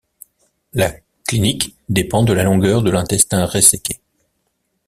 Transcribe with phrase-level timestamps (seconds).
[0.73, 0.91] La
[1.27, 3.99] clinique dépend de la longueur de l'intestin réséqué.